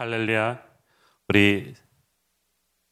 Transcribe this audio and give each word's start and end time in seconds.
할렐루야. 0.00 0.60
우리 1.26 1.74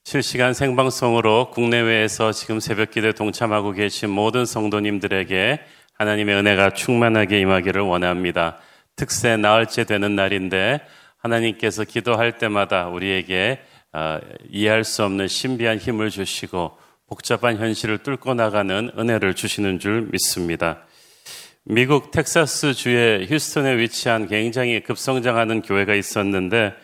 실시간 0.02 0.54
생방송으로 0.54 1.52
국내외에서 1.52 2.32
지금 2.32 2.58
새벽 2.58 2.90
기도에 2.90 3.12
동참하고 3.12 3.71
계신 3.71 4.10
모든 4.10 4.44
성도님들에게 4.44 5.61
하나님의 5.92 6.34
은혜가 6.34 6.71
충만하게 6.71 7.39
임하기를 7.39 7.81
원합니다. 7.81 8.59
특세 8.96 9.37
나흘째 9.37 9.84
되는 9.84 10.16
날인데 10.16 10.80
하나님께서 11.19 11.84
기도할 11.84 12.39
때마다 12.39 12.88
우리에게 12.88 13.61
어, 13.93 14.18
이해할 14.50 14.82
수 14.82 15.04
없는 15.04 15.29
신비한 15.29 15.79
힘을 15.79 16.11
주시고 16.11 16.77
복잡한 17.07 17.57
현실을 17.57 17.98
뚫고 17.98 18.34
나가는 18.34 18.91
은혜를 18.98 19.34
주시는 19.34 19.79
줄 19.79 20.09
믿습니다. 20.11 20.84
미국 21.62 22.11
텍사스 22.11 22.75
주의 22.75 23.29
휴스턴에 23.29 23.77
위치한 23.79 24.27
굉장히 24.27 24.80
급성장하는 24.80 25.62
교회가 25.62 25.95
있었는데 25.95 26.75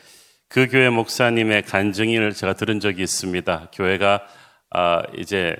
그 0.53 0.69
교회 0.71 0.91
목사님의 0.91 1.63
간증을 1.63 2.35
제가 2.35 2.53
들은 2.53 2.79
적이 2.79 3.05
있습니다. 3.05 3.71
교회가 3.73 4.21
아, 4.69 5.03
이제 5.17 5.57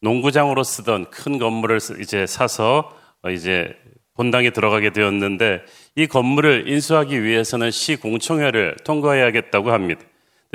농구장으로 0.00 0.64
쓰던 0.64 1.10
큰 1.10 1.38
건물을 1.38 1.78
이제 2.00 2.26
사서 2.26 2.90
어, 3.20 3.28
이제 3.28 3.76
본당에 4.14 4.48
들어가게 4.48 4.94
되었는데 4.94 5.66
이 5.96 6.06
건물을 6.06 6.70
인수하기 6.70 7.22
위해서는 7.22 7.70
시 7.70 7.96
공청회를 7.96 8.76
통과해야겠다고 8.82 9.72
합니다. 9.72 10.00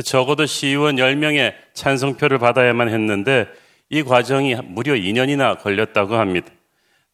적어도 0.03 0.47
시의원 0.47 0.95
10명의 0.95 1.53
찬성표를 1.75 2.39
받아야만 2.39 2.89
했는데 2.89 3.45
이 3.91 4.01
과정이 4.01 4.55
무려 4.63 4.93
2년이나 4.93 5.61
걸렸다고 5.61 6.15
합니다. 6.15 6.51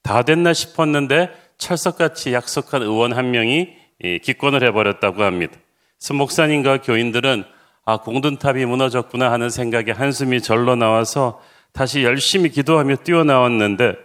다 0.04 0.22
됐나 0.22 0.54
싶었는데 0.54 1.32
철석같이 1.58 2.32
약속한 2.32 2.82
의원 2.82 3.12
한 3.12 3.32
명이 3.32 3.74
기권을 4.24 4.64
해버렸다고 4.64 5.24
합니다. 5.24 5.58
목사님과 6.14 6.82
교인들은 6.82 7.44
아, 7.86 7.98
공든탑이 7.98 8.66
무너졌구나 8.66 9.32
하는 9.32 9.50
생각에 9.50 9.92
한숨이 9.92 10.42
절로 10.42 10.76
나와서 10.76 11.40
다시 11.72 12.04
열심히 12.04 12.50
기도하며 12.50 12.98
뛰어나왔는데 12.98 13.96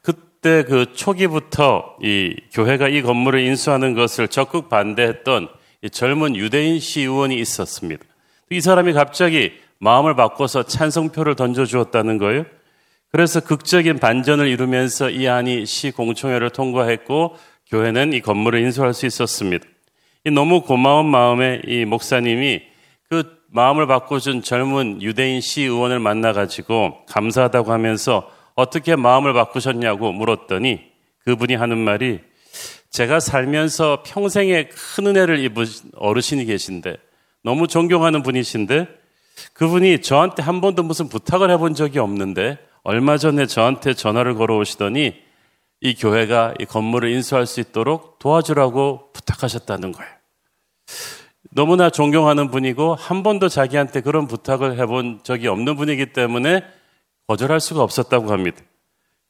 그때 0.00 0.64
그 0.64 0.94
초기부터 0.94 1.96
이 2.02 2.34
교회가 2.52 2.88
이 2.88 3.02
건물을 3.02 3.40
인수하는 3.40 3.94
것을 3.94 4.28
적극 4.28 4.68
반대했던 4.70 5.48
젊은 5.92 6.36
유대인 6.36 6.78
시의원이 6.78 7.38
있었습니다. 7.38 8.02
이 8.50 8.60
사람이 8.60 8.92
갑자기 8.94 9.52
마음을 9.78 10.14
바꿔서 10.16 10.62
찬성표를 10.62 11.36
던져주었다는 11.36 12.18
거예요. 12.18 12.44
그래서 13.12 13.40
극적인 13.40 13.98
반전을 13.98 14.46
이루면서 14.46 15.10
이 15.10 15.28
안이 15.28 15.66
시 15.66 15.90
공청회를 15.90 16.50
통과했고 16.50 17.36
교회는 17.68 18.12
이 18.12 18.20
건물을 18.20 18.60
인수할 18.60 18.94
수 18.94 19.06
있었습니다. 19.06 19.66
너무 20.28 20.60
고마운 20.60 21.06
마음에 21.06 21.62
이 21.66 21.86
목사님이 21.86 22.60
그 23.08 23.40
마음을 23.48 23.86
바꿔준 23.86 24.42
젊은 24.42 25.00
유대인 25.00 25.40
시의원을 25.40 25.98
만나가지고 25.98 27.06
감사하다고 27.06 27.72
하면서 27.72 28.30
어떻게 28.54 28.96
마음을 28.96 29.32
바꾸셨냐고 29.32 30.12
물었더니 30.12 30.80
그분이 31.24 31.54
하는 31.54 31.78
말이 31.78 32.20
제가 32.90 33.18
살면서 33.18 34.02
평생에 34.04 34.68
큰 34.68 35.06
은혜를 35.06 35.38
입은 35.44 35.64
어르신이 35.96 36.44
계신데 36.44 36.96
너무 37.42 37.66
존경하는 37.66 38.22
분이신데 38.22 38.88
그분이 39.54 40.02
저한테 40.02 40.42
한 40.42 40.60
번도 40.60 40.82
무슨 40.82 41.08
부탁을 41.08 41.50
해본 41.50 41.74
적이 41.74 42.00
없는데 42.00 42.58
얼마 42.82 43.16
전에 43.16 43.46
저한테 43.46 43.94
전화를 43.94 44.34
걸어오시더니 44.34 45.14
이 45.82 45.94
교회가 45.94 46.54
이 46.58 46.66
건물을 46.66 47.10
인수할 47.10 47.46
수 47.46 47.60
있도록 47.60 48.18
도와주라고 48.18 49.09
부탁하셨다는 49.30 49.92
거예요. 49.92 50.10
너무나 51.52 51.90
존경하는 51.90 52.50
분이고 52.50 52.94
한 52.94 53.22
번도 53.22 53.48
자기한테 53.48 54.00
그런 54.00 54.26
부탁을 54.26 54.78
해본 54.78 55.20
적이 55.22 55.48
없는 55.48 55.76
분이기 55.76 56.12
때문에 56.12 56.62
거절할 57.26 57.60
수가 57.60 57.82
없었다고 57.82 58.30
합니다. 58.32 58.58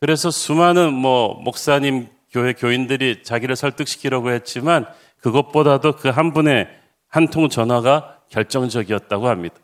그래서 0.01 0.31
수많은 0.31 0.93
뭐 0.93 1.35
목사님 1.35 2.09
교회 2.31 2.53
교인들이 2.53 3.23
자기를 3.23 3.57
설득시키려고 3.57 4.31
했지만 4.31 4.87
그것보다도 5.21 5.97
그 5.97 6.09
한 6.11 6.33
분의 6.33 6.69
한 7.09 7.29
통 7.31 7.49
전화가 7.49 8.21
결정적이었다고 8.31 9.29
합니다. 9.29 9.57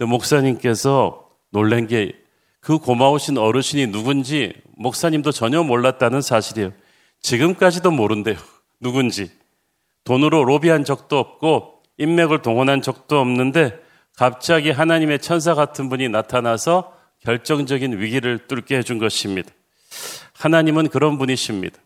목사님께서 0.00 1.28
놀란 1.50 1.86
게 1.86 2.22
그 2.62 2.78
고마우신 2.78 3.38
어르신이 3.38 3.88
누군지 3.88 4.54
목사님도 4.76 5.32
전혀 5.32 5.64
몰랐다는 5.64 6.22
사실이에요. 6.22 6.72
지금까지도 7.20 7.90
모른대요. 7.90 8.36
누군지. 8.80 9.30
돈으로 10.04 10.44
로비한 10.44 10.84
적도 10.84 11.18
없고 11.18 11.82
인맥을 11.98 12.42
동원한 12.42 12.82
적도 12.82 13.20
없는데 13.20 13.78
갑자기 14.16 14.70
하나님의 14.70 15.20
천사 15.20 15.54
같은 15.54 15.88
분이 15.88 16.08
나타나서 16.08 16.92
결정적인 17.20 17.98
위기를 17.98 18.46
뚫게 18.46 18.76
해준 18.76 18.98
것입니다. 18.98 19.50
하나님은 20.34 20.88
그런 20.88 21.18
분이십니다. 21.18 21.78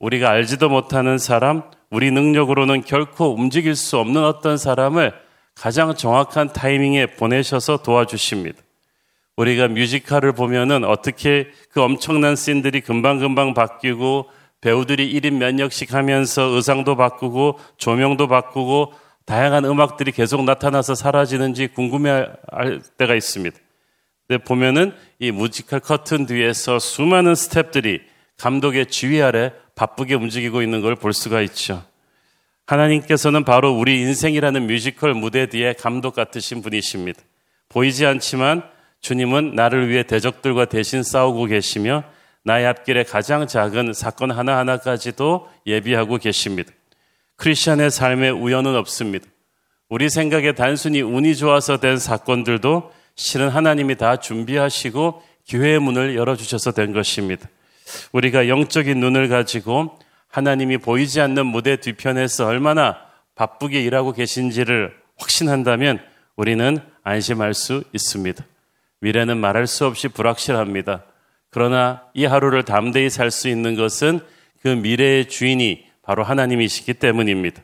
우리가 0.00 0.30
알지도 0.30 0.68
못하는 0.68 1.18
사람, 1.18 1.62
우리 1.90 2.10
능력으로는 2.10 2.82
결코 2.82 3.34
움직일 3.34 3.76
수 3.76 3.98
없는 3.98 4.24
어떤 4.24 4.56
사람을 4.56 5.12
가장 5.54 5.94
정확한 5.94 6.52
타이밍에 6.52 7.06
보내셔서 7.06 7.82
도와주십니다. 7.82 8.58
우리가 9.36 9.68
뮤지컬을 9.68 10.32
보면은 10.32 10.84
어떻게 10.84 11.50
그 11.70 11.80
엄청난 11.80 12.34
씬들이 12.36 12.80
금방금방 12.80 13.54
바뀌고 13.54 14.28
배우들이 14.62 15.12
1인 15.12 15.34
몇 15.34 15.56
역씩 15.56 15.92
하면서 15.92 16.42
의상도 16.44 16.96
바꾸고 16.96 17.58
조명도 17.76 18.28
바꾸고 18.28 18.94
다양한 19.26 19.64
음악들이 19.64 20.12
계속 20.12 20.44
나타나서 20.44 20.94
사라지는지 20.94 21.68
궁금해할 21.68 22.80
때가 22.96 23.14
있습니다. 23.14 23.56
근데 24.26 24.42
보면은 24.42 24.94
이 25.18 25.30
뮤지컬 25.30 25.80
커튼 25.80 26.26
뒤에서 26.26 26.78
수많은 26.78 27.34
스탭들이 27.34 28.00
감독의 28.38 28.86
지휘 28.86 29.20
아래 29.20 29.52
바쁘게 29.74 30.14
움직이고 30.14 30.62
있는 30.62 30.80
걸 30.80 30.96
볼 30.96 31.12
수가 31.12 31.42
있죠. 31.42 31.84
하나님께서는 32.66 33.44
바로 33.44 33.72
우리 33.72 34.00
인생이라는 34.00 34.66
뮤지컬 34.66 35.14
무대 35.14 35.46
뒤에 35.46 35.72
감독 35.74 36.14
같으신 36.14 36.62
분이십니다. 36.62 37.20
보이지 37.68 38.06
않지만 38.06 38.62
주님은 39.00 39.54
나를 39.56 39.88
위해 39.88 40.04
대적들과 40.04 40.66
대신 40.66 41.02
싸우고 41.02 41.46
계시며 41.46 42.04
나의 42.44 42.66
앞길에 42.66 43.04
가장 43.04 43.46
작은 43.46 43.92
사건 43.92 44.30
하나하나까지도 44.30 45.48
예비하고 45.66 46.18
계십니다. 46.18 46.72
크리스천의 47.36 47.90
삶에 47.90 48.30
우연은 48.30 48.74
없습니다. 48.76 49.26
우리 49.88 50.08
생각에 50.08 50.52
단순히 50.52 51.02
운이 51.02 51.36
좋아서 51.36 51.78
된 51.78 51.98
사건들도 51.98 52.92
실은 53.14 53.48
하나님이 53.48 53.96
다 53.96 54.16
준비하시고 54.16 55.22
기회의 55.44 55.78
문을 55.78 56.16
열어주셔서 56.16 56.72
된 56.72 56.92
것입니다. 56.92 57.48
우리가 58.12 58.48
영적인 58.48 58.98
눈을 58.98 59.28
가지고 59.28 59.98
하나님이 60.28 60.78
보이지 60.78 61.20
않는 61.20 61.46
무대 61.46 61.76
뒤편에서 61.76 62.46
얼마나 62.46 62.98
바쁘게 63.34 63.82
일하고 63.82 64.12
계신지를 64.12 64.96
확신한다면 65.18 66.00
우리는 66.36 66.78
안심할 67.02 67.54
수 67.54 67.84
있습니다. 67.92 68.44
미래는 69.00 69.36
말할 69.36 69.66
수 69.66 69.84
없이 69.84 70.08
불확실합니다. 70.08 71.04
그러나 71.52 72.02
이 72.14 72.24
하루를 72.24 72.64
담대히 72.64 73.10
살 73.10 73.30
수 73.30 73.48
있는 73.48 73.76
것은 73.76 74.20
그 74.62 74.68
미래의 74.68 75.28
주인이 75.28 75.86
바로 76.02 76.24
하나님이시기 76.24 76.94
때문입니다. 76.94 77.62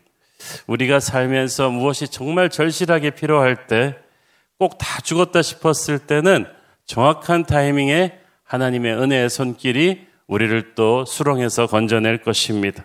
우리가 0.68 1.00
살면서 1.00 1.70
무엇이 1.70 2.06
정말 2.06 2.48
절실하게 2.50 3.10
필요할 3.10 3.66
때 3.66 3.96
꼭 4.58 4.76
다 4.78 5.00
죽었다 5.00 5.40
싶었을 5.40 6.00
때는 6.00 6.46
정확한 6.84 7.44
타이밍에 7.44 8.18
하나님의 8.42 8.94
은혜의 8.94 9.30
손길이 9.30 10.06
우리를 10.26 10.74
또 10.74 11.04
수렁에서 11.04 11.66
건져낼 11.68 12.18
것입니다. 12.22 12.84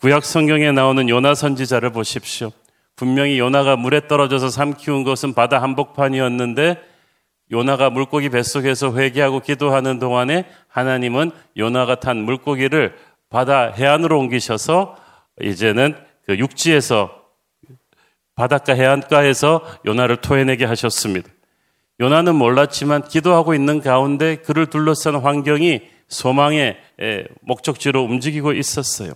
구약 0.00 0.24
성경에 0.24 0.70
나오는 0.70 1.08
요나 1.08 1.34
선지자를 1.34 1.90
보십시오. 1.90 2.52
분명히 2.94 3.38
요나가 3.38 3.74
물에 3.76 4.06
떨어져서 4.06 4.48
삼키운 4.48 5.02
것은 5.02 5.34
바다 5.34 5.60
한복판이었는데 5.60 6.80
요나가 7.52 7.90
물고기 7.90 8.28
뱃속에서 8.28 8.96
회개하고 8.96 9.40
기도하는 9.40 9.98
동안에 9.98 10.46
하나님은 10.68 11.30
요나가 11.56 11.96
탄 11.96 12.18
물고기를 12.18 12.96
바다 13.28 13.70
해안으로 13.70 14.18
옮기셔서 14.18 14.96
이제는 15.42 15.96
그 16.24 16.38
육지에서 16.38 17.22
바닷가 18.34 18.74
해안가에서 18.74 19.62
요나를 19.86 20.16
토해내게 20.16 20.64
하셨습니다. 20.64 21.28
요나는 22.00 22.34
몰랐지만 22.34 23.02
기도하고 23.08 23.54
있는 23.54 23.80
가운데 23.80 24.36
그를 24.36 24.66
둘러싼 24.66 25.14
환경이 25.14 25.80
소망의 26.08 26.76
목적지로 27.40 28.02
움직이고 28.02 28.52
있었어요. 28.52 29.12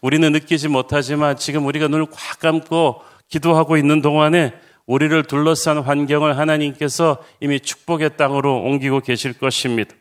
우리는 0.00 0.30
느끼지 0.32 0.68
못하지만 0.68 1.36
지금 1.36 1.66
우리가 1.66 1.88
눈을 1.88 2.06
꽉 2.12 2.38
감고 2.38 3.02
기도하고 3.28 3.76
있는 3.76 4.00
동안에 4.00 4.54
우리를 4.86 5.22
둘러싼 5.24 5.78
환경을 5.78 6.36
하나님께서 6.36 7.22
이미 7.40 7.60
축복의 7.60 8.16
땅으로 8.16 8.62
옮기고 8.62 9.00
계실 9.00 9.32
것입니다. 9.32 9.94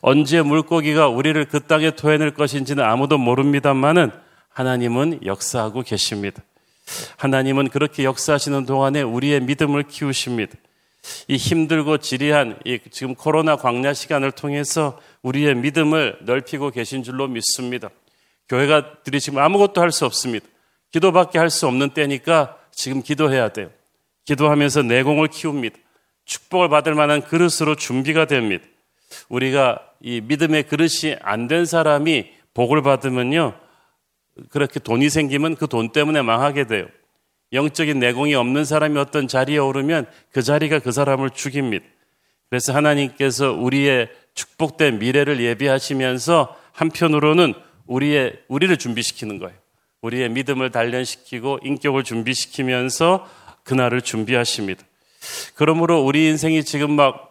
언제 0.00 0.42
물고기가 0.42 1.08
우리를 1.08 1.42
그 1.46 1.60
땅에 1.60 1.92
토해낼 1.92 2.34
것인지는 2.34 2.84
아무도 2.84 3.18
모릅니다만은 3.18 4.10
하나님은 4.48 5.20
역사하고 5.24 5.82
계십니다. 5.82 6.42
하나님은 7.18 7.68
그렇게 7.68 8.04
역사하시는 8.04 8.66
동안에 8.66 9.02
우리의 9.02 9.40
믿음을 9.40 9.84
키우십니다. 9.84 10.54
이 11.28 11.36
힘들고 11.36 11.98
지리한 11.98 12.58
이 12.64 12.78
지금 12.90 13.14
코로나 13.14 13.56
광야 13.56 13.94
시간을 13.94 14.32
통해서 14.32 15.00
우리의 15.22 15.54
믿음을 15.54 16.18
넓히고 16.22 16.70
계신 16.70 17.02
줄로 17.02 17.26
믿습니다. 17.28 17.88
교회가 18.48 19.02
들이 19.04 19.20
지금 19.20 19.38
아무것도 19.38 19.80
할 19.80 19.92
수 19.92 20.04
없습니다. 20.04 20.46
기도밖에 20.92 21.38
할 21.38 21.48
수 21.48 21.66
없는 21.68 21.90
때니까 21.90 22.58
지금 22.72 23.02
기도해야 23.02 23.50
돼요. 23.50 23.70
기도하면서 24.30 24.82
내공을 24.82 25.26
키웁니다. 25.28 25.76
축복을 26.24 26.68
받을 26.68 26.94
만한 26.94 27.20
그릇으로 27.20 27.74
준비가 27.74 28.26
됩니다. 28.26 28.64
우리가 29.28 29.80
이 30.00 30.20
믿음의 30.20 30.64
그릇이 30.64 31.16
안 31.20 31.48
된 31.48 31.66
사람이 31.66 32.30
복을 32.54 32.82
받으면요. 32.82 33.54
그렇게 34.50 34.78
돈이 34.78 35.10
생기면 35.10 35.56
그 35.56 35.66
돈 35.66 35.90
때문에 35.90 36.22
망하게 36.22 36.64
돼요. 36.68 36.86
영적인 37.52 37.98
내공이 37.98 38.36
없는 38.36 38.64
사람이 38.64 38.96
어떤 38.98 39.26
자리에 39.26 39.58
오르면 39.58 40.06
그 40.30 40.42
자리가 40.42 40.78
그 40.78 40.92
사람을 40.92 41.30
죽입니다. 41.30 41.84
그래서 42.48 42.72
하나님께서 42.72 43.52
우리의 43.52 44.08
축복된 44.34 45.00
미래를 45.00 45.40
예비하시면서 45.40 46.56
한편으로는 46.72 47.54
우리의 47.86 48.38
우리를 48.46 48.76
준비시키는 48.76 49.40
거예요. 49.40 49.56
우리의 50.02 50.28
믿음을 50.30 50.70
단련시키고 50.70 51.58
인격을 51.64 52.04
준비시키면서 52.04 53.28
그날을 53.64 54.02
준비하십니다. 54.02 54.82
그러므로 55.54 56.00
우리 56.02 56.28
인생이 56.28 56.64
지금 56.64 56.92
막 56.92 57.30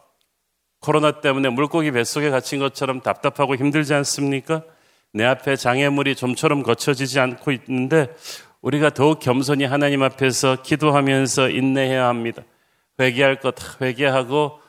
코로나 0.80 1.20
때문에 1.20 1.50
물고기 1.50 1.92
뱃속에 1.92 2.30
갇힌 2.30 2.60
것처럼 2.60 3.02
답답하고 3.02 3.56
힘들지 3.56 3.94
않습니까? 3.94 4.64
내 5.12 5.26
앞에 5.26 5.56
장애물이 5.56 6.16
좀처럼 6.16 6.64
거쳐지지 6.64 7.20
않고 7.20 7.52
있는데 7.52 8.08
우리가 8.62 8.92
더욱 8.92 9.20
겸손히 9.20 9.66
하나님 9.66 10.04
앞에서 10.04 10.62
기도하면서 10.62 11.50
인내해야 11.50 12.08
합니다. 12.08 12.44
회개할 13.00 13.40
것 13.40 13.56
회개하고 13.82 14.60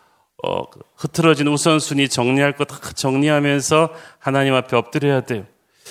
어, 0.43 0.63
흐트러진 0.97 1.49
우선순위 1.49 2.09
정리할 2.09 2.53
것 2.53 2.69
정리하면서 2.95 3.95
하나님 4.19 4.55
앞에 4.55 4.77
엎드려야 4.77 5.23
돼요. 5.23 5.45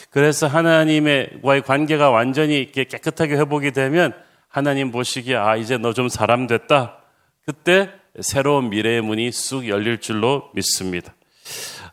그래서 0.09 0.47
하나님과의 0.47 1.61
관계가 1.61 2.09
완전히 2.09 2.71
깨끗하게 2.71 3.35
회복이 3.35 3.71
되면 3.71 4.13
하나님 4.49 4.91
보시기에 4.91 5.35
아 5.35 5.55
이제 5.55 5.77
너 5.77 5.93
좀 5.93 6.09
사람 6.09 6.47
됐다. 6.47 6.97
그때 7.45 7.89
새로운 8.19 8.69
미래의 8.69 9.01
문이 9.01 9.31
쑥 9.31 9.67
열릴 9.67 9.99
줄로 9.99 10.49
믿습니다. 10.53 11.13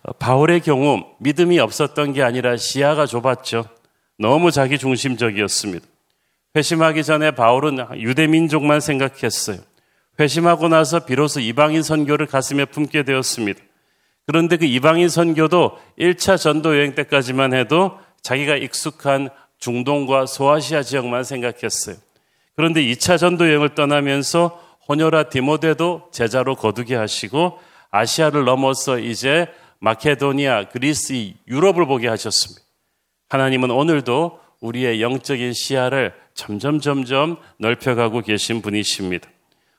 어, 0.02 0.12
바울의 0.12 0.60
경우 0.60 1.04
믿음이 1.18 1.58
없었던 1.58 2.12
게 2.12 2.22
아니라 2.22 2.56
시야가 2.56 3.06
좁았죠. 3.06 3.66
너무 4.18 4.50
자기 4.50 4.78
중심적이었습니다. 4.78 5.86
회심하기 6.56 7.04
전에 7.04 7.32
바울은 7.32 7.78
유대 7.98 8.26
민족만 8.26 8.80
생각했어요. 8.80 9.58
회심하고 10.18 10.68
나서 10.68 11.04
비로소 11.04 11.40
이방인 11.40 11.82
선교를 11.82 12.26
가슴에 12.26 12.64
품게 12.64 13.02
되었습니다. 13.02 13.60
그런데 14.26 14.56
그 14.56 14.64
이방인 14.64 15.10
선교도 15.10 15.78
1차 15.98 16.38
전도 16.38 16.76
여행 16.76 16.94
때까지만 16.94 17.52
해도 17.52 17.98
자기가 18.22 18.56
익숙한 18.56 19.28
중동과 19.58 20.26
소아시아 20.26 20.82
지역만 20.82 21.24
생각했어요. 21.24 21.96
그런데 22.56 22.82
2차 22.82 23.18
전도 23.18 23.46
여행을 23.48 23.74
떠나면서 23.74 24.62
호녀라 24.88 25.24
디모데도 25.24 26.08
제자로 26.10 26.54
거두게 26.54 26.94
하시고 26.94 27.58
아시아를 27.90 28.44
넘어서 28.44 28.98
이제 28.98 29.46
마케도니아, 29.78 30.68
그리스, 30.70 31.34
유럽을 31.46 31.86
보게 31.86 32.08
하셨습니다. 32.08 32.62
하나님은 33.28 33.70
오늘도 33.70 34.40
우리의 34.60 35.02
영적인 35.02 35.52
시야를 35.52 36.14
점점 36.32 36.80
점점 36.80 37.36
넓혀가고 37.58 38.22
계신 38.22 38.62
분이십니다. 38.62 39.28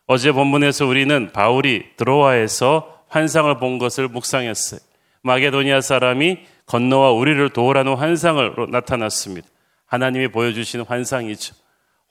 어제 0.06 0.32
본문에서 0.32 0.86
우리는 0.86 1.32
바울이 1.34 1.86
드로아에서 1.98 3.02
환상을 3.10 3.58
본 3.58 3.80
것을 3.80 4.08
묵상했어요. 4.08 4.80
마게도니아 5.24 5.82
사람이 5.82 6.40
건너와 6.68 7.12
우리를 7.12 7.50
도우라는 7.50 7.96
환상을 7.96 8.56
나타났습니다. 8.70 9.48
하나님이 9.86 10.28
보여주신 10.30 10.82
환상이죠. 10.82 11.56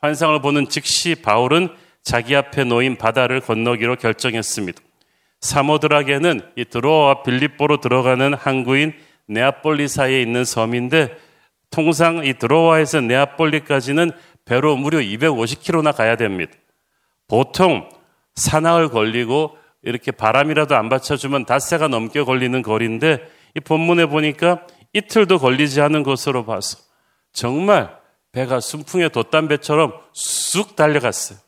환상을 0.01 0.41
보는 0.41 0.69
즉시 0.69 1.15
바울은 1.15 1.69
자기 2.03 2.37
앞에 2.37 2.65
놓인 2.65 2.97
바다를 2.97 3.41
건너기로 3.41 3.97
결정했습니다. 3.97 4.81
사모드락에는 5.41 6.41
이 6.57 6.65
드로아와 6.65 7.23
빌립보로 7.23 7.81
들어가는 7.81 8.35
항구인 8.35 8.95
네아폴리 9.29 9.89
사이에 9.89 10.23
있는 10.23 10.45
섬인데 10.45 11.17
통상 11.71 12.25
이 12.25 12.35
드로아에서 12.35 13.01
네아폴리까지는 13.01 14.13
배로 14.45 14.77
무려 14.77 14.99
250km나 14.99 15.95
가야 15.95 16.17
됩니다. 16.17 16.53
보통 17.29 17.89
사나흘 18.37 18.89
걸리고 18.89 19.57
이렇게 19.83 20.13
바람이라도 20.13 20.77
안 20.77 20.89
받쳐주면 20.89 21.45
닷새가 21.47 21.89
넘게 21.89 22.23
걸리는 22.23 22.63
거리인데 22.63 23.21
이 23.57 23.61
본문에 23.61 24.07
보니까 24.07 24.67
이틀도 24.93 25.39
걸리지 25.39 25.81
않은 25.81 26.03
것으로 26.03 26.45
봐서 26.45 26.79
정말 27.33 27.97
배가 28.37 28.61
순풍에 28.61 29.09
돛단 29.09 29.49
배처럼 29.49 29.95
쑥 30.13 30.77
달려갔어요. 30.77 31.39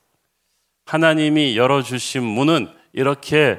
하나님이 0.87 1.55
열어주신 1.55 2.23
문은 2.23 2.67
이렇게 2.95 3.59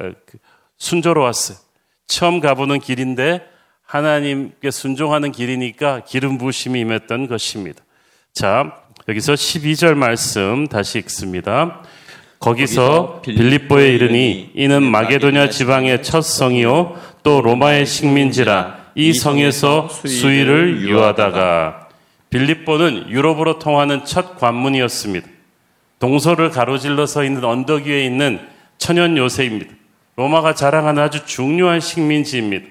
어, 0.00 0.10
그 0.24 0.38
순조로웠어요. 0.78 1.58
처음 2.06 2.40
가보는 2.40 2.80
길인데 2.80 3.42
하나님께 3.82 4.70
순종하는 4.70 5.30
길이니까 5.30 6.04
기름 6.06 6.38
부심이 6.38 6.80
임했던 6.80 7.28
것입니다. 7.28 7.84
자, 8.32 8.82
여기서 9.08 9.34
12절 9.34 9.94
말씀 9.94 10.66
다시 10.68 10.98
읽습니다. 11.00 11.82
거기서 12.38 13.20
빌립보에 13.24 13.92
이르니 13.92 14.52
이는 14.54 14.82
마게도냐 14.84 15.50
지방의 15.50 16.02
첫 16.02 16.22
성이요 16.22 16.98
또 17.22 17.42
로마의 17.42 17.84
식민지라 17.84 18.92
이 18.94 19.12
성에서 19.12 19.90
수위를 19.90 20.80
유하다가 20.88 21.87
빌립보는 22.30 23.10
유럽으로 23.10 23.58
통하는 23.58 24.04
첫 24.04 24.38
관문이었습니다. 24.38 25.28
동서를 25.98 26.50
가로질러 26.50 27.06
서 27.06 27.24
있는 27.24 27.44
언덕 27.44 27.86
위에 27.86 28.04
있는 28.04 28.40
천연 28.76 29.16
요새입니다. 29.16 29.72
로마가 30.16 30.54
자랑하는 30.54 31.02
아주 31.02 31.24
중요한 31.26 31.80
식민지입니다. 31.80 32.66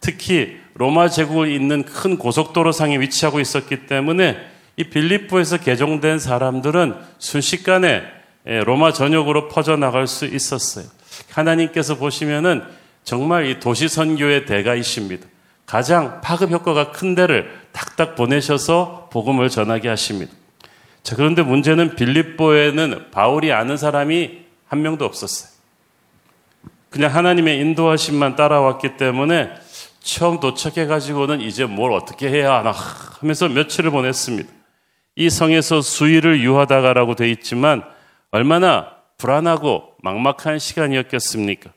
특히 0.00 0.58
로마 0.74 1.08
제국을 1.08 1.50
잇는 1.50 1.84
큰 1.84 2.16
고속도로상에 2.16 2.98
위치하고 3.00 3.40
있었기 3.40 3.86
때문에 3.86 4.38
이 4.76 4.84
빌립보에서 4.84 5.58
개종된 5.58 6.18
사람들은 6.18 6.94
순식간에 7.18 8.02
예, 8.46 8.60
로마 8.64 8.92
전역으로 8.92 9.48
퍼져나갈 9.48 10.06
수 10.06 10.26
있었어요. 10.26 10.84
하나님께서 11.30 11.96
보시면은 11.96 12.62
정말 13.04 13.46
이 13.46 13.60
도시 13.60 13.88
선교의 13.88 14.46
대가이십니다. 14.46 15.26
가장 15.66 16.20
파급 16.20 16.50
효과가 16.50 16.90
큰 16.90 17.14
데를 17.14 17.50
탁탁 17.72 18.14
보내셔서 18.16 19.08
복음을 19.12 19.48
전하게 19.48 19.88
하십니다. 19.88 20.32
자, 21.02 21.16
그런데 21.16 21.42
문제는 21.42 21.96
빌립보에는 21.96 23.10
바울이 23.10 23.52
아는 23.52 23.76
사람이 23.76 24.42
한 24.66 24.82
명도 24.82 25.04
없었어요. 25.04 25.50
그냥 26.90 27.14
하나님의 27.14 27.58
인도하심만 27.58 28.36
따라왔기 28.36 28.96
때문에 28.96 29.50
처음 30.00 30.40
도착해가지고는 30.40 31.40
이제 31.40 31.64
뭘 31.64 31.92
어떻게 31.92 32.28
해야 32.28 32.54
하나 32.54 32.72
하면서 32.72 33.48
며칠을 33.48 33.90
보냈습니다. 33.90 34.52
이 35.16 35.30
성에서 35.30 35.80
수위를 35.80 36.40
유하다가라고 36.40 37.14
돼 37.14 37.30
있지만 37.30 37.82
얼마나 38.30 38.96
불안하고 39.18 39.94
막막한 40.02 40.58
시간이었겠습니까? 40.58 41.70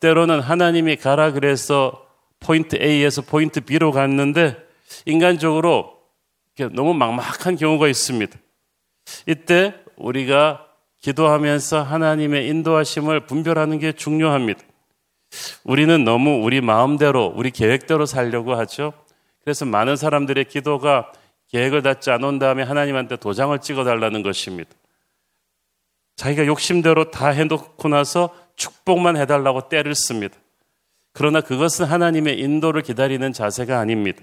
때로는 0.00 0.40
하나님이 0.40 0.96
가라 0.96 1.32
그래서 1.32 2.04
포인트 2.40 2.76
A에서 2.80 3.22
포인트 3.22 3.60
B로 3.60 3.90
갔는데 3.92 4.56
인간적으로 5.06 5.98
너무 6.72 6.94
막막한 6.94 7.56
경우가 7.56 7.88
있습니다. 7.88 8.36
이때 9.26 9.74
우리가 9.96 10.66
기도하면서 11.00 11.82
하나님의 11.82 12.48
인도하심을 12.48 13.26
분별하는 13.26 13.78
게 13.78 13.92
중요합니다. 13.92 14.60
우리는 15.64 16.04
너무 16.04 16.42
우리 16.42 16.60
마음대로, 16.60 17.32
우리 17.36 17.50
계획대로 17.50 18.06
살려고 18.06 18.54
하죠. 18.54 18.92
그래서 19.44 19.64
많은 19.64 19.96
사람들의 19.96 20.44
기도가 20.46 21.12
계획을 21.48 21.82
닫지 21.82 22.10
않은 22.10 22.38
다음에 22.38 22.62
하나님한테 22.62 23.16
도장을 23.16 23.58
찍어 23.60 23.84
달라는 23.84 24.22
것입니다. 24.22 24.70
자기가 26.16 26.46
욕심대로 26.46 27.10
다 27.10 27.28
해놓고 27.28 27.88
나서 27.88 28.34
축복만 28.56 29.16
해달라고 29.16 29.68
때를 29.68 29.94
씁니다. 29.94 30.36
그러나 31.12 31.40
그것은 31.40 31.86
하나님의 31.86 32.40
인도를 32.40 32.82
기다리는 32.82 33.32
자세가 33.32 33.78
아닙니다. 33.78 34.22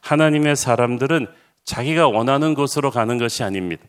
하나님의 0.00 0.56
사람들은 0.56 1.26
자기가 1.64 2.08
원하는 2.08 2.54
곳으로 2.54 2.90
가는 2.90 3.18
것이 3.18 3.42
아닙니다. 3.42 3.84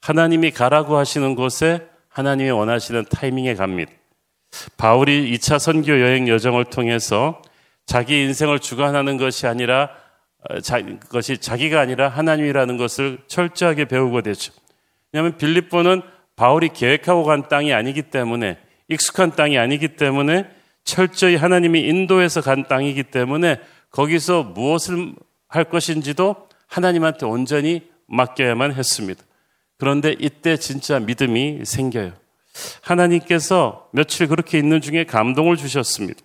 하나님이 0.00 0.50
가라고 0.50 0.96
하시는 0.96 1.34
곳에 1.34 1.86
하나님이 2.08 2.50
원하시는 2.50 3.04
타이밍에 3.10 3.54
갑니다. 3.54 3.92
바울이 4.76 5.32
2차 5.32 5.58
선교 5.58 6.00
여행 6.00 6.28
여정을 6.28 6.66
통해서 6.66 7.40
자기 7.86 8.22
인생을 8.22 8.58
주관하는 8.58 9.16
것이 9.16 9.46
아니라 9.46 9.90
어, 10.48 10.60
자, 10.60 10.80
그것이 10.80 11.38
자기가 11.38 11.80
아니라 11.80 12.08
하나님이라는 12.08 12.76
것을 12.78 13.18
철저하게 13.26 13.84
배우고 13.84 14.22
되죠. 14.22 14.52
왜냐하면 15.12 15.36
빌립보는 15.36 16.02
바울이 16.36 16.70
계획하고 16.70 17.24
간 17.24 17.48
땅이 17.48 17.74
아니기 17.74 18.02
때문에 18.02 18.58
익숙한 18.88 19.32
땅이 19.36 19.58
아니기 19.58 19.96
때문에 19.96 20.48
철저히 20.84 21.36
하나님이 21.36 21.80
인도해서 21.80 22.40
간 22.40 22.66
땅이기 22.66 23.04
때문에 23.04 23.60
거기서 23.90 24.44
무엇을 24.44 25.14
할 25.50 25.64
것인지도 25.64 26.48
하나님한테 26.68 27.26
온전히 27.26 27.82
맡겨야만 28.06 28.72
했습니다. 28.72 29.22
그런데 29.78 30.14
이때 30.18 30.56
진짜 30.56 30.98
믿음이 31.00 31.64
생겨요. 31.64 32.12
하나님께서 32.82 33.88
며칠 33.92 34.28
그렇게 34.28 34.58
있는 34.58 34.80
중에 34.80 35.04
감동을 35.04 35.56
주셨습니다. 35.56 36.20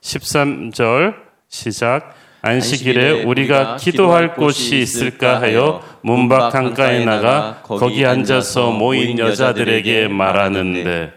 13절 0.00 1.14
시작. 1.48 2.14
안식일에 2.40 3.24
우리가 3.24 3.76
기도할 3.76 4.34
곳이 4.36 4.78
있을까 4.78 5.40
하여 5.40 5.82
문밖 6.02 6.50
강가에 6.50 7.04
나가 7.04 7.62
거기 7.64 8.06
앉아서 8.06 8.70
모인 8.70 9.18
여자들에게 9.18 10.06
말하는데 10.06 11.12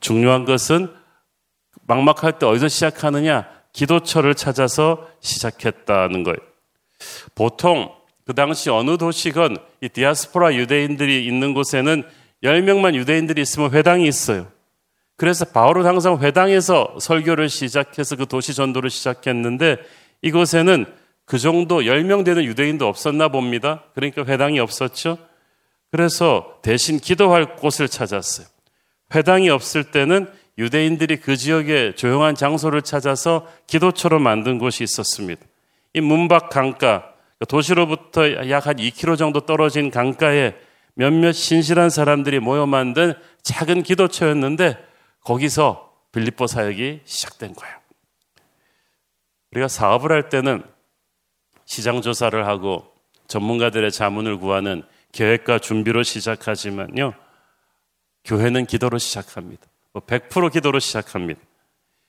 중요한 0.00 0.44
것은 0.44 0.92
막막할 1.86 2.38
때 2.40 2.46
어디서 2.46 2.66
시작하느냐? 2.66 3.46
기도처를 3.72 4.34
찾아서 4.34 5.08
시작했다는 5.20 6.24
거예요. 6.24 6.49
보통 7.34 7.90
그 8.26 8.34
당시 8.34 8.70
어느 8.70 8.96
도시건 8.96 9.56
이 9.80 9.88
디아스포라 9.88 10.54
유대인들이 10.54 11.26
있는 11.26 11.54
곳에는 11.54 12.04
10명만 12.42 12.94
유대인들이 12.94 13.42
있으면 13.42 13.72
회당이 13.72 14.06
있어요. 14.06 14.46
그래서 15.16 15.44
바울은 15.44 15.84
항상 15.84 16.18
회당에서 16.20 16.96
설교를 16.98 17.48
시작해서 17.48 18.16
그 18.16 18.26
도시 18.26 18.54
전도를 18.54 18.88
시작했는데 18.88 19.76
이곳에는 20.22 20.86
그 21.24 21.38
정도 21.38 21.82
10명 21.82 22.24
되는 22.24 22.44
유대인도 22.44 22.88
없었나 22.88 23.28
봅니다. 23.28 23.84
그러니까 23.94 24.24
회당이 24.24 24.58
없었죠. 24.60 25.18
그래서 25.90 26.58
대신 26.62 26.98
기도할 26.98 27.56
곳을 27.56 27.88
찾았어요. 27.88 28.46
회당이 29.14 29.50
없을 29.50 29.84
때는 29.84 30.28
유대인들이 30.56 31.16
그 31.16 31.36
지역에 31.36 31.94
조용한 31.96 32.34
장소를 32.34 32.82
찾아서 32.82 33.46
기도처로 33.66 34.18
만든 34.18 34.58
곳이 34.58 34.84
있었습니다. 34.84 35.42
이 35.94 36.00
문밖 36.00 36.50
강가, 36.50 37.14
도시로부터 37.48 38.48
약 38.50 38.66
한 38.66 38.76
2km 38.76 39.16
정도 39.16 39.40
떨어진 39.40 39.90
강가에 39.90 40.54
몇몇 40.94 41.32
신실한 41.32 41.90
사람들이 41.90 42.40
모여 42.40 42.66
만든 42.66 43.14
작은 43.42 43.82
기도처였는데 43.82 44.76
거기서 45.24 45.90
빌립보 46.12 46.46
사역이 46.46 47.00
시작된 47.04 47.54
거예요. 47.54 47.76
우리가 49.52 49.68
사업을 49.68 50.12
할 50.12 50.28
때는 50.28 50.62
시장 51.64 52.02
조사를 52.02 52.46
하고 52.46 52.92
전문가들의 53.28 53.90
자문을 53.90 54.38
구하는 54.38 54.82
계획과 55.12 55.58
준비로 55.60 56.02
시작하지만요. 56.02 57.14
교회는 58.24 58.66
기도로 58.66 58.98
시작합니다. 58.98 59.62
100%뭐 59.94 60.50
기도로 60.50 60.78
시작합니다. 60.78 61.40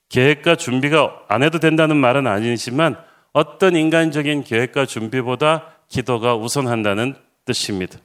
계획과 0.10 0.56
준비가 0.56 1.24
안 1.30 1.42
해도 1.42 1.60
된다는 1.60 1.98
말은 1.98 2.28
아니지만 2.28 3.02
어떤 3.34 3.76
인간적인 3.76 4.44
계획과 4.44 4.86
준비보다 4.86 5.76
기도가 5.88 6.36
우선한다는 6.36 7.16
뜻입니다. 7.46 8.00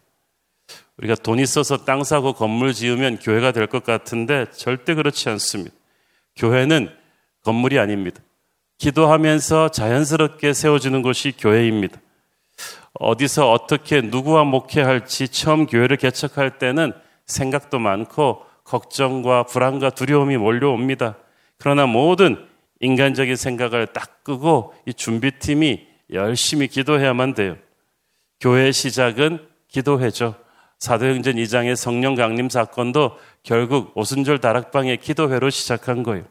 우리가 0.98 1.14
돈 1.16 1.38
있어서 1.38 1.84
땅 1.84 2.04
사고 2.04 2.32
건물 2.32 2.72
지으면 2.72 3.18
교회가 3.18 3.52
될 3.52 3.66
것 3.66 3.84
같은데 3.84 4.46
절대 4.50 4.94
그렇지 4.94 5.28
않습니다. 5.28 5.74
교회는 6.36 6.90
건물이 7.44 7.78
아닙니다. 7.78 8.22
기도하면서 8.78 9.70
자연스럽게 9.70 10.52
세워지는 10.52 11.02
곳이 11.02 11.32
교회입니다. 11.38 12.00
어디서 12.94 13.50
어떻게 13.50 14.00
누구와 14.00 14.44
목회할지 14.44 15.28
처음 15.28 15.66
교회를 15.66 15.96
개척할 15.96 16.58
때는 16.58 16.92
생각도 17.26 17.78
많고 17.78 18.42
걱정과 18.64 19.44
불안과 19.44 19.90
두려움이 19.90 20.36
몰려옵니다. 20.38 21.16
그러나 21.58 21.86
모든 21.86 22.45
인간적인 22.80 23.36
생각을 23.36 23.86
딱 23.88 24.22
끄고 24.24 24.74
이 24.86 24.92
준비팀이 24.92 25.86
열심히 26.12 26.68
기도해야만 26.68 27.34
돼요. 27.34 27.56
교회의 28.40 28.72
시작은 28.72 29.46
기도회죠. 29.68 30.34
사도행전 30.78 31.36
2장의 31.36 31.74
성령 31.74 32.14
강림 32.14 32.48
사건도 32.48 33.16
결국 33.42 33.92
오순절 33.96 34.40
다락방의 34.40 34.98
기도회로 34.98 35.50
시작한 35.50 36.02
거예요. 36.02 36.24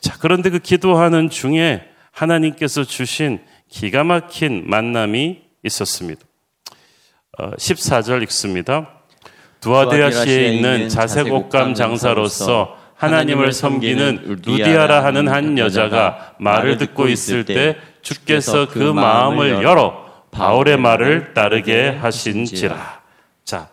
자, 0.00 0.16
그런데 0.20 0.50
그 0.50 0.58
기도하는 0.58 1.30
중에 1.30 1.82
하나님께서 2.12 2.84
주신 2.84 3.40
기가 3.68 4.04
막힌 4.04 4.64
만남이 4.68 5.42
있었습니다. 5.62 6.22
14절 7.38 8.20
어, 8.20 8.22
읽습니다. 8.22 8.90
두아데아시에 9.60 10.52
있는 10.52 10.88
자색옥감 10.88 11.74
장사로서 11.74 12.78
하나님을 12.96 13.52
섬기는 13.52 14.40
루디아라 14.44 15.04
하는 15.04 15.28
한 15.28 15.58
여자가 15.58 16.34
말을 16.38 16.78
듣고 16.78 17.08
있을 17.08 17.44
때 17.44 17.76
주께서 18.02 18.68
그 18.68 18.78
마음을 18.78 19.62
열어 19.62 20.06
바울의 20.30 20.78
말을 20.78 21.34
따르게 21.34 21.88
하신지라. 21.88 23.02
자, 23.44 23.68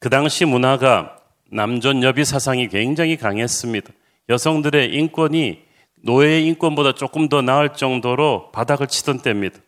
그 0.00 0.08
당시 0.10 0.44
문화가 0.44 1.16
남존 1.50 2.02
여비 2.02 2.24
사상이 2.24 2.68
굉장히 2.68 3.16
강했습니다. 3.16 3.90
여성들의 4.28 4.94
인권이 4.94 5.62
노예의 6.02 6.46
인권보다 6.46 6.92
조금 6.92 7.28
더 7.28 7.42
나을 7.42 7.70
정도로 7.70 8.52
바닥을 8.52 8.86
치던 8.86 9.20
때입니다. 9.20 9.58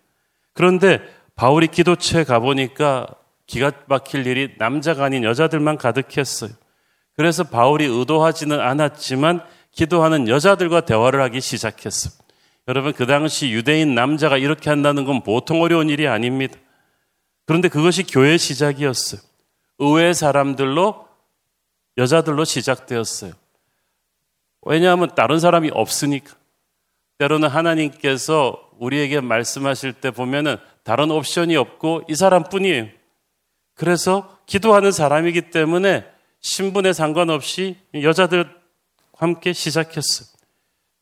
그런데 0.52 1.00
바울이 1.34 1.68
기도처에 1.68 2.24
가보니까 2.24 3.06
기가 3.46 3.72
막힐 3.86 4.26
일이 4.26 4.54
남자가 4.58 5.04
아닌 5.04 5.24
여자들만 5.24 5.76
가득했어요. 5.76 6.50
그래서 7.20 7.44
바울이 7.44 7.84
의도하지는 7.84 8.58
않았지만 8.58 9.44
기도하는 9.72 10.26
여자들과 10.26 10.86
대화를 10.86 11.20
하기 11.24 11.42
시작했어요. 11.42 12.14
여러분, 12.66 12.94
그 12.94 13.04
당시 13.04 13.50
유대인 13.50 13.94
남자가 13.94 14.38
이렇게 14.38 14.70
한다는 14.70 15.04
건 15.04 15.22
보통 15.22 15.60
어려운 15.60 15.90
일이 15.90 16.08
아닙니다. 16.08 16.58
그런데 17.44 17.68
그것이 17.68 18.04
교회 18.04 18.38
시작이었어요. 18.38 19.20
의외의 19.80 20.14
사람들로, 20.14 21.08
여자들로 21.98 22.46
시작되었어요. 22.46 23.34
왜냐하면 24.62 25.10
다른 25.14 25.40
사람이 25.40 25.72
없으니까. 25.74 26.34
때로는 27.18 27.50
하나님께서 27.50 28.70
우리에게 28.78 29.20
말씀하실 29.20 29.92
때 29.92 30.10
보면은 30.10 30.56
다른 30.84 31.10
옵션이 31.10 31.54
없고 31.54 32.04
이 32.08 32.14
사람뿐이에요. 32.14 32.88
그래서 33.74 34.38
기도하는 34.46 34.90
사람이기 34.90 35.50
때문에 35.50 36.06
신분에 36.40 36.92
상관없이 36.92 37.76
여자들 37.94 38.48
함께 39.16 39.52
시작했어요. 39.52 40.28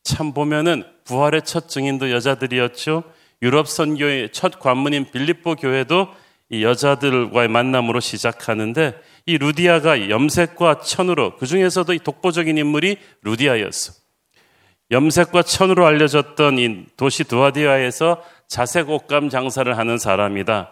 참 0.03 0.33
보면은 0.33 0.83
부활의 1.05 1.43
첫 1.43 1.69
증인도 1.69 2.11
여자들이었죠. 2.11 3.03
유럽 3.41 3.67
선교의 3.67 4.31
첫 4.31 4.59
관문인 4.59 5.11
빌립보 5.11 5.55
교회도 5.55 6.07
이 6.49 6.63
여자들과의 6.63 7.47
만남으로 7.47 7.99
시작하는데 7.99 8.99
이 9.25 9.37
루디아가 9.37 10.09
염색과 10.09 10.81
천으로 10.81 11.37
그 11.37 11.45
중에서도 11.45 11.93
이 11.93 11.99
독보적인 11.99 12.57
인물이 12.57 12.97
루디아였어. 13.21 13.93
염색과 14.91 15.43
천으로 15.43 15.85
알려졌던 15.85 16.57
이 16.57 16.85
도시 16.97 17.23
두아디아에서 17.23 18.23
자색 18.47 18.89
옷감 18.89 19.29
장사를 19.29 19.77
하는 19.77 19.99
사람이다. 19.99 20.71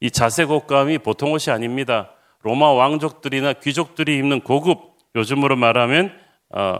이 0.00 0.10
자색 0.10 0.50
옷감이 0.50 0.98
보통 0.98 1.32
옷이 1.32 1.54
아닙니다. 1.54 2.10
로마 2.46 2.70
왕족들이나 2.70 3.54
귀족들이 3.54 4.18
입는 4.18 4.40
고급, 4.42 4.78
요즘으로 5.16 5.56
말하면 5.56 6.16
어, 6.50 6.78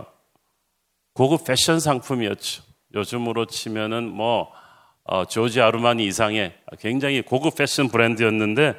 고급 1.11 1.43
패션 1.43 1.81
상품이었죠. 1.81 2.63
요즘으로 2.95 3.47
치면은 3.47 4.07
뭐 4.07 4.49
어, 5.03 5.25
조지 5.25 5.59
아르마니 5.59 6.05
이상의 6.05 6.53
굉장히 6.79 7.21
고급 7.21 7.55
패션 7.55 7.89
브랜드였는데 7.89 8.75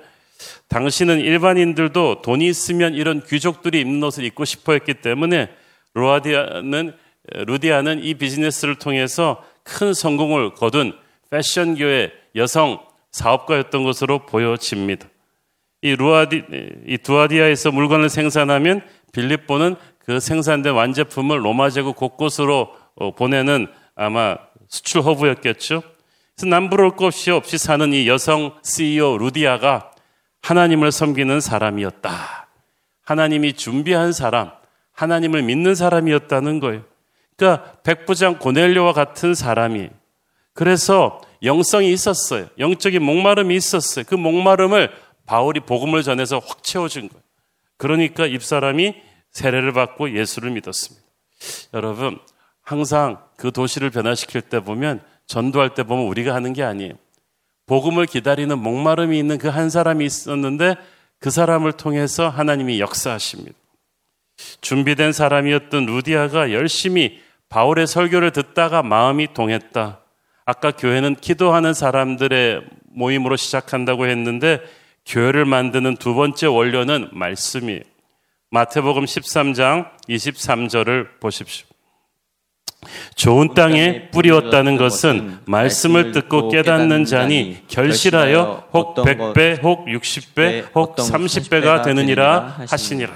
당신은 0.69 1.21
일반인들도 1.21 2.23
돈이 2.23 2.47
있으면 2.47 2.95
이런 2.95 3.23
귀족들이 3.23 3.81
입는 3.81 4.03
옷을 4.05 4.25
입고 4.25 4.47
싶어 4.47 4.73
했기 4.73 4.95
때문에 4.95 5.51
루아디아는 5.93 6.97
루디아는 7.35 8.03
이 8.03 8.15
비즈니스를 8.15 8.77
통해서 8.77 9.45
큰 9.63 9.93
성공을 9.93 10.55
거둔 10.55 10.97
패션교의 11.29 12.13
여성 12.37 12.83
사업가였던 13.13 13.85
것으로 13.85 14.25
보여집니다. 14.25 15.07
이 15.83 15.95
루아디, 15.95 16.45
이 16.87 16.99
두아디아에서 16.99 17.71
물건을 17.71 18.09
생산하면 18.09 18.83
빌립보는 19.13 19.77
그 19.99 20.21
생산된 20.21 20.75
완제품을 20.75 21.45
로마 21.45 21.71
제국 21.71 21.97
곳곳으로 21.97 22.75
어, 22.97 23.15
보내는 23.15 23.69
아마 23.95 24.37
수출 24.69 25.03
허브였겠죠. 25.03 25.83
그래서 26.35 26.47
남부러울 26.47 26.97
것이 26.97 27.31
없이 27.31 27.59
사는 27.59 27.93
이 27.93 28.09
여성 28.09 28.55
CEO 28.63 29.19
루디아가 29.19 29.91
하나님을 30.43 30.93
섬기는 30.93 31.41
사람이었다. 31.41 32.49
하나님이 33.05 33.55
준비한 33.55 34.13
사람, 34.13 34.51
하나님을 34.93 35.43
믿는 35.43 35.75
사람이었다는 35.75 36.61
거예요. 36.61 36.83
그러니까 37.37 37.73
백부장 37.83 38.39
고넬료와 38.39 38.93
같은 38.93 39.35
사람이 39.35 39.89
그래서 40.53 41.21
영성이 41.45 41.93
있었어요. 41.93 42.47
영적인 42.59 43.01
목마름이 43.01 43.55
있었어요. 43.55 44.05
그 44.09 44.17
목마름을 44.17 44.91
바울이 45.29 45.61
복음을 45.61 46.03
전해서 46.03 46.39
확 46.39 46.65
채워준 46.65 47.09
거예요. 47.09 47.23
그러니까 47.77 48.27
입사람이 48.27 48.95
세례를 49.31 49.73
받고 49.75 50.17
예수를 50.17 50.51
믿었습니다. 50.51 51.07
여러분, 51.75 52.19
항상 52.63 53.19
그 53.37 53.53
도시를 53.53 53.91
변화시킬 53.91 54.41
때 54.41 54.61
보면 54.61 55.03
전도할 55.27 55.75
때 55.75 55.83
보면 55.83 56.07
우리가 56.07 56.35
하는 56.35 56.55
게 56.55 56.63
아니에요. 56.63 56.95
복음을 57.67 58.07
기다리는 58.07 58.59
목마름이 58.59 59.19
있는 59.19 59.37
그 59.37 59.49
한 59.49 59.69
사람이 59.69 60.05
있었는데 60.05 60.77
그 61.21 61.31
사람을 61.31 61.73
통해서 61.73 62.31
하나님이 62.31 62.81
역사하십니다. 62.81 63.55
준비된 64.63 65.13
사람이었던 65.13 65.85
루디아가 65.85 66.53
열심히 66.53 67.21
바울의 67.51 67.87
설교를 67.87 68.31
듣다가 68.31 68.83
마음이 68.83 69.35
동했다. 69.35 70.01
아까 70.47 70.71
교회는 70.71 71.17
기도하는 71.17 71.75
사람들의 71.75 72.63
모임으로 72.85 73.37
시작한다고 73.37 74.07
했는데 74.07 74.63
교회를 75.09 75.47
만드는 75.47 75.97
두 75.97 76.15
번째 76.15 76.47
원료는 76.47 77.09
말씀이에요. 77.13 77.81
마태복음 78.51 79.05
13장 79.05 79.89
23절을 80.09 81.21
보십시오. 81.21 81.67
좋은 83.17 83.55
땅에 83.55 84.11
뿌리었다는 84.11 84.77
것은 84.77 85.41
말씀을 85.47 86.13
듣고 86.13 86.49
깨닫는 86.51 87.07
자니 87.07 87.63
결실하여 87.67 88.69
혹 88.73 88.95
100배, 88.95 89.63
혹 89.63 89.87
60배, 89.87 90.69
혹 90.75 90.95
30배가 90.97 91.83
되느니라 91.85 92.57
하시니라. 92.69 93.13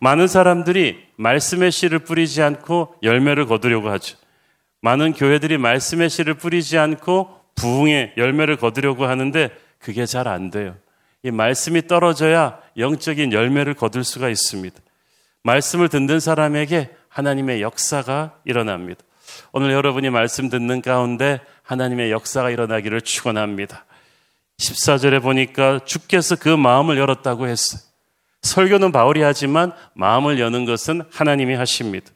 많은 0.00 0.26
사람들이 0.26 1.04
말씀의 1.16 1.72
씨를 1.72 2.00
뿌리지 2.00 2.42
않고 2.42 2.96
열매를 3.02 3.46
거두려고 3.46 3.88
하죠. 3.90 4.18
많은 4.82 5.14
교회들이 5.14 5.56
말씀의 5.56 6.10
씨를 6.10 6.34
뿌리지 6.34 6.76
않고 6.76 7.30
부흥의 7.54 8.14
열매를 8.18 8.56
거두려고 8.56 9.06
하는데 9.06 9.50
그게 9.78 10.04
잘 10.04 10.28
안 10.28 10.50
돼요. 10.50 10.74
이 11.26 11.32
말씀이 11.32 11.88
떨어져야 11.88 12.60
영적인 12.78 13.32
열매를 13.32 13.74
거둘 13.74 14.04
수가 14.04 14.28
있습니다. 14.28 14.80
말씀을 15.42 15.88
듣는 15.88 16.20
사람에게 16.20 16.90
하나님의 17.08 17.62
역사가 17.62 18.36
일어납니다. 18.44 19.00
오늘 19.50 19.72
여러분이 19.72 20.08
말씀 20.10 20.48
듣는 20.48 20.82
가운데 20.82 21.40
하나님의 21.64 22.12
역사가 22.12 22.50
일어나기를 22.50 23.00
축원합니다. 23.00 23.86
14절에 24.60 25.20
보니까 25.20 25.80
주께서 25.84 26.36
그 26.36 26.48
마음을 26.48 26.96
열었다고 26.96 27.48
했어요. 27.48 27.80
설교는 28.42 28.92
바울이 28.92 29.22
하지만 29.22 29.72
마음을 29.94 30.38
여는 30.38 30.64
것은 30.64 31.02
하나님이 31.10 31.54
하십니다. 31.54 32.08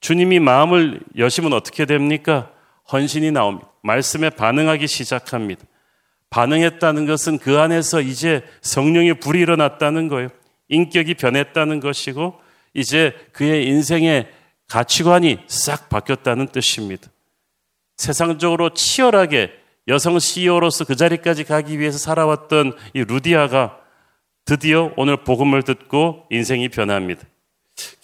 주님이 0.00 0.40
마음을 0.40 0.98
여시면 1.16 1.52
어떻게 1.52 1.84
됩니까? 1.84 2.50
헌신이 2.90 3.30
나옵니다. 3.30 3.68
말씀에 3.84 4.30
반응하기 4.30 4.88
시작합니다. 4.88 5.62
반응했다는 6.30 7.06
것은 7.06 7.38
그 7.38 7.58
안에서 7.58 8.00
이제 8.00 8.42
성령의 8.62 9.14
불이 9.14 9.40
일어났다는 9.40 10.08
거예요. 10.08 10.28
인격이 10.68 11.14
변했다는 11.14 11.80
것이고 11.80 12.40
이제 12.74 13.12
그의 13.32 13.66
인생의 13.66 14.28
가치관이 14.68 15.38
싹 15.48 15.88
바뀌었다는 15.88 16.48
뜻입니다. 16.48 17.08
세상적으로 17.96 18.70
치열하게 18.70 19.52
여성 19.88 20.18
CEO로서 20.18 20.84
그 20.84 20.94
자리까지 20.94 21.44
가기 21.44 21.80
위해서 21.80 21.98
살아왔던 21.98 22.74
이 22.94 23.02
루디아가 23.02 23.78
드디어 24.44 24.92
오늘 24.96 25.24
복음을 25.24 25.64
듣고 25.64 26.26
인생이 26.30 26.68
변합니다. 26.68 27.22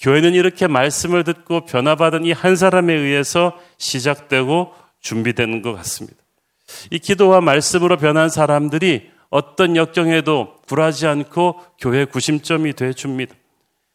교회는 0.01 0.35
이렇게 0.35 0.67
말씀을 0.67 1.23
듣고 1.23 1.65
변화받은 1.65 2.25
이 2.25 2.33
한 2.33 2.57
사람에 2.57 2.93
의해서 2.93 3.57
시작되고 3.79 4.73
준비되는 5.01 5.63
것 5.63 5.75
같습니다. 5.75 6.17
이 6.91 6.99
기도와 6.99 7.41
말씀으로 7.41 7.97
변한 7.97 8.29
사람들이 8.29 9.11
어떤 9.31 9.77
역경에도 9.77 10.57
굴하지 10.69 11.07
않고 11.07 11.61
교회 11.81 12.05
구심점이 12.05 12.75
돼 12.75 12.93
줍니다. 12.93 13.35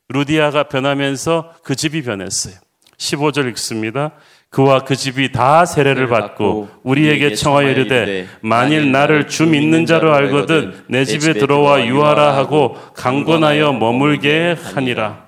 루디아가 0.10 0.64
변하면서 0.64 1.56
그 1.64 1.76
집이 1.76 2.04
변했어요. 2.04 2.56
15절 2.98 3.50
읽습니다. 3.52 4.12
그와 4.50 4.84
그 4.84 4.98
집이 4.98 5.32
다 5.32 5.66
세례를 5.66 6.08
받고 6.08 6.70
우리에게 6.84 7.36
청하여 7.36 7.70
이르되 7.70 8.28
만일 8.42 8.92
나를 8.92 9.28
주 9.28 9.48
믿는 9.48 9.86
자로 9.86 10.14
알거든 10.14 10.84
내 10.88 11.06
집에 11.06 11.34
들어와 11.34 11.86
유하라 11.86 12.36
하고 12.36 12.78
강권하여 12.94 13.72
머물게 13.74 14.58
하니라. 14.62 15.26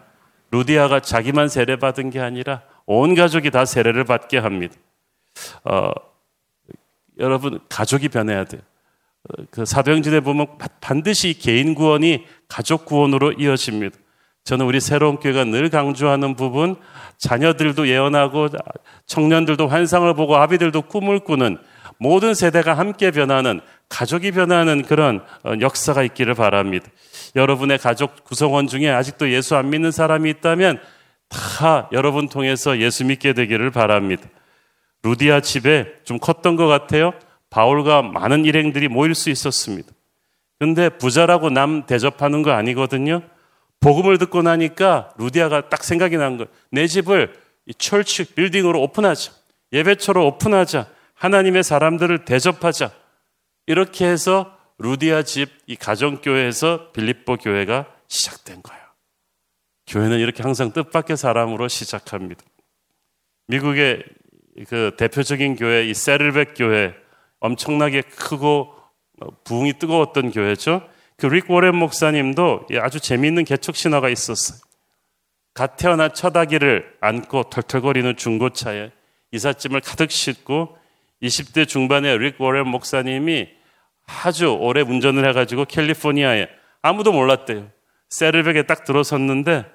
루디아가 0.52 1.00
자기만 1.00 1.48
세례 1.48 1.78
받은 1.78 2.10
게 2.10 2.20
아니라 2.20 2.62
온 2.86 3.16
가족이 3.16 3.50
다 3.50 3.64
세례를 3.64 4.04
받게 4.04 4.38
합니다. 4.38 4.76
어, 5.64 5.92
여러분 7.20 7.60
가족이 7.70 8.10
변해야 8.10 8.44
돼요. 8.46 8.62
어, 9.30 9.44
그 9.52 9.66
사도행전에 9.66 10.20
보면 10.22 10.48
반드시 10.82 11.34
개인 11.38 11.76
구원이 11.76 12.26
가족 12.48 12.86
구원으로 12.86 13.34
이어집니다. 13.34 13.98
저는 14.44 14.66
우리 14.66 14.82
새로운 14.82 15.18
교회가 15.18 15.46
늘 15.46 15.70
강조하는 15.70 16.36
부분, 16.36 16.76
자녀들도 17.18 17.88
예언하고 17.88 18.50
청년들도 19.06 19.68
환상을 19.68 20.14
보고 20.16 20.36
아비들도 20.36 20.82
꿈을 20.84 21.22
꾸는 21.22 21.58
모든 21.98 22.34
세대가 22.34 22.74
함께 22.74 23.12
변하는 23.12 23.62
가족이 23.88 24.32
변하는 24.32 24.82
그런 24.82 25.24
어, 25.46 25.54
역사가 25.62 26.04
있기를 26.04 26.34
바랍니다. 26.34 26.88
여러분의 27.36 27.78
가족 27.78 28.24
구성원 28.26 28.68
중에 28.68 28.90
아직도 28.90 29.32
예수 29.32 29.56
안 29.56 29.70
믿는 29.70 29.92
사람이 29.92 30.30
있다면 30.30 30.80
다 31.30 31.90
여러분 31.92 32.28
통해서 32.28 32.78
예수 32.80 33.06
믿게 33.06 33.34
되기를 33.34 33.72
바랍니다. 33.72 34.28
루디아 35.04 35.42
집에 35.42 35.94
좀 36.04 36.18
컸던 36.18 36.56
것 36.56 36.68
같아요. 36.68 37.14
바울과 37.50 38.02
많은 38.02 38.46
일행들이 38.46 38.88
모일 38.88 39.16
수 39.16 39.30
있었습니다. 39.30 39.92
근데 40.60 40.90
부자라고 40.90 41.50
남 41.50 41.86
대접하는 41.86 42.42
거 42.42 42.52
아니거든요. 42.52 43.22
복음을 43.80 44.18
듣고 44.18 44.42
나니까 44.42 45.12
루디아가 45.18 45.70
딱 45.70 45.84
생각이 45.84 46.18
난 46.18 46.38
거예요. 46.38 46.50
내 46.72 46.88
집을 46.88 47.34
이 47.66 47.74
철치 47.74 48.34
빌딩으로 48.34 48.82
오픈하자. 48.82 49.32
예배처로 49.74 50.26
오픈하자. 50.26 50.88
하나님의 51.16 51.64
사람들을 51.64 52.26
대접하자. 52.26 52.92
이렇게 53.68 54.06
해서 54.06 54.58
루디아 54.80 55.24
집 55.24 55.64
이 55.68 55.76
가정교회에서 55.76 56.92
빌립보 56.92 57.38
교회가 57.38 57.88
시작된 58.08 58.62
거예요. 58.64 58.84
교회는 59.88 60.20
이렇게 60.20 60.44
항상 60.44 60.72
뜻밖의 60.72 61.18
사람으로 61.18 61.68
시작합니다. 61.68 62.42
미국의 63.48 64.04
그 64.68 64.96
대표적인 64.98 65.56
교회 65.56 65.86
이 65.86 65.94
세르백 65.94 66.54
교회 66.56 66.94
엄청나게 67.40 68.02
크고 68.02 68.74
부흥이 69.44 69.74
뜨거웠던 69.80 70.32
교회죠. 70.32 70.88
그릭 71.18 71.50
워렌 71.50 71.76
목사님도 71.76 72.68
아주 72.80 73.00
재미있는 73.00 73.46
개척 73.46 73.76
신화가 73.76 74.10
있었어요. 74.10 74.60
갓 75.54 75.78
태어난 75.78 76.14
첫 76.14 76.36
아기를 76.36 76.96
안고 77.00 77.44
털털거리는 77.50 78.16
중고차에 78.16 78.92
이삿짐을 79.32 79.82
가득 79.82 80.12
싣고 80.12 80.78
20대 81.22 81.68
중반의 81.68 82.18
릭 82.18 82.42
워렌 82.42 82.68
목사님이 82.68 83.50
아주 84.06 84.48
오래 84.48 84.82
운전을 84.82 85.28
해가지고 85.30 85.66
캘리포니아에 85.66 86.48
아무도 86.82 87.12
몰랐대요. 87.14 87.70
세르백에 88.10 88.64
딱 88.64 88.84
들어섰는데 88.84 89.66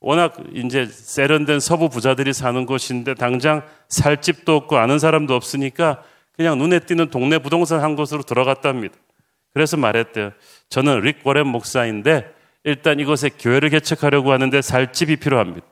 워낙 0.00 0.34
이제 0.54 0.86
세련된 0.86 1.60
서부 1.60 1.88
부자들이 1.88 2.32
사는 2.32 2.64
곳인데 2.64 3.14
당장 3.14 3.62
살 3.88 4.22
집도 4.22 4.56
없고 4.56 4.78
아는 4.78 4.98
사람도 4.98 5.34
없으니까 5.34 6.02
그냥 6.32 6.56
눈에 6.58 6.80
띄는 6.80 7.10
동네 7.10 7.38
부동산 7.38 7.82
한 7.82 7.96
곳으로 7.96 8.22
들어갔답니다. 8.22 8.94
그래서 9.52 9.76
말했대요. 9.76 10.32
저는 10.70 11.00
릭 11.00 11.18
워렌 11.24 11.46
목사인데 11.48 12.32
일단 12.64 12.98
이곳에 12.98 13.28
교회를 13.28 13.68
개척하려고 13.68 14.32
하는데 14.32 14.62
살 14.62 14.92
집이 14.92 15.16
필요합니다. 15.16 15.66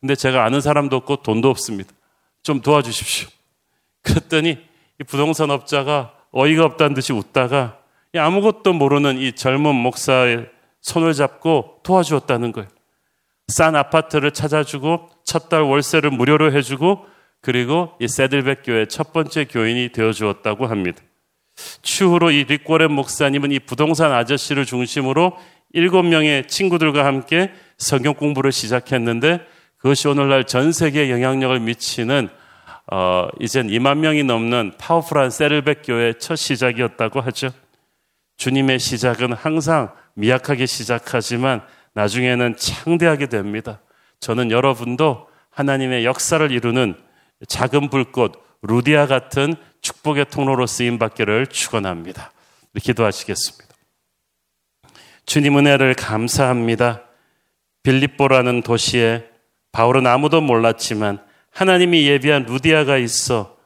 근데 0.00 0.14
제가 0.14 0.44
아는 0.44 0.60
사람도 0.60 0.96
없고 0.96 1.16
돈도 1.16 1.50
없습니다. 1.50 1.90
좀 2.42 2.60
도와주십시오. 2.60 3.28
그랬더니 4.02 4.58
이 5.00 5.04
부동산 5.04 5.50
업자가 5.50 6.14
어이가 6.30 6.64
없다는 6.64 6.94
듯이 6.94 7.12
웃다가 7.12 7.78
아무것도 8.16 8.72
모르는 8.72 9.18
이 9.18 9.32
젊은 9.32 9.74
목사의 9.74 10.48
손을 10.80 11.14
잡고 11.14 11.80
도와주었다는 11.82 12.52
거예요. 12.52 12.68
싼 13.48 13.76
아파트를 13.76 14.30
찾아주고 14.30 15.10
첫 15.24 15.48
달 15.48 15.62
월세를 15.62 16.10
무료로 16.10 16.52
해주고 16.52 17.06
그리고 17.40 17.92
이 18.00 18.08
세들백 18.08 18.62
교회 18.64 18.86
첫 18.86 19.12
번째 19.12 19.44
교인이 19.44 19.90
되어 19.90 20.12
주었다고 20.12 20.66
합니다. 20.66 21.00
추후로 21.82 22.30
이 22.30 22.44
릭고렌 22.44 22.90
목사님은 22.92 23.52
이 23.52 23.58
부동산 23.60 24.12
아저씨를 24.12 24.64
중심으로 24.64 25.36
일곱 25.72 26.02
명의 26.04 26.46
친구들과 26.48 27.04
함께 27.04 27.52
성경 27.76 28.14
공부를 28.14 28.50
시작했는데 28.50 29.40
그것이 29.76 30.08
오늘날 30.08 30.44
전 30.44 30.72
세계에 30.72 31.10
영향력을 31.10 31.60
미치는 31.60 32.28
어, 32.92 33.28
이젠 33.40 33.68
2만 33.68 33.98
명이 33.98 34.24
넘는 34.24 34.72
파워풀한 34.78 35.30
세르백 35.30 35.82
교회의 35.84 36.18
첫 36.18 36.36
시작이었다고 36.36 37.20
하죠. 37.20 37.50
주님의 38.36 38.78
시작은 38.78 39.32
항상 39.32 39.92
미약하게 40.14 40.66
시작하지만 40.66 41.62
나중에는 41.94 42.56
창대하게 42.56 43.26
됩니다. 43.26 43.80
저는 44.20 44.50
여러분도 44.50 45.28
하나님의 45.50 46.04
역사를 46.04 46.50
이루는 46.50 46.94
작은 47.48 47.90
불꽃 47.90 48.42
루디아 48.62 49.06
같은 49.06 49.54
축복의 49.80 50.26
통로로 50.30 50.66
쓰임 50.66 50.98
받기를 50.98 51.46
축원합니다. 51.48 52.32
기도하시겠습니다. 52.80 53.74
주님 55.26 55.58
은혜를 55.58 55.94
감사합니다. 55.94 57.02
빌립보라는 57.82 58.62
도시에 58.62 59.26
바울은 59.72 60.06
아무도 60.06 60.40
몰랐지만 60.40 61.22
하나님이 61.50 62.06
예비한 62.06 62.44
루디아가 62.44 62.96
있어 62.98 63.56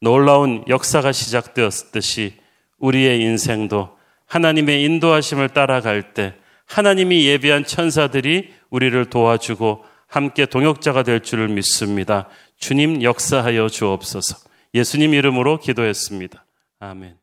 놀라운 0.00 0.64
역사가 0.68 1.12
시작되었듯이 1.12 2.34
우리의 2.78 3.20
인생도 3.20 3.96
하나님의 4.26 4.84
인도하심을 4.84 5.50
따라갈 5.50 6.14
때 6.14 6.34
하나님이 6.68 7.26
예비한 7.26 7.64
천사들이 7.64 8.52
우리를 8.70 9.10
도와주고 9.10 9.84
함께 10.06 10.46
동역자가 10.46 11.02
될 11.02 11.20
줄을 11.20 11.48
믿습니다. 11.48 12.28
주님 12.58 13.02
역사하여 13.02 13.68
주옵소서. 13.68 14.36
예수님 14.74 15.14
이름으로 15.14 15.58
기도했습니다. 15.58 16.44
아멘. 16.80 17.17